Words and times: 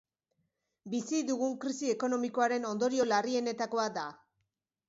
Bizi 0.93 1.19
dugun 1.27 1.53
krisi 1.65 1.93
ekonomikoaren 1.97 2.67
ondorio 2.73 3.07
larrienetakoa 3.13 3.89
da. 4.01 4.09